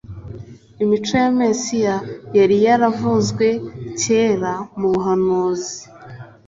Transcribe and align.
Imico 0.83 1.13
ya 1.23 1.29
Mesiya 1.39 1.95
yari 2.37 2.55
yaravuzwe 2.65 3.47
kera 4.01 4.53
mu 4.79 4.87
buhanuzi, 4.93 5.77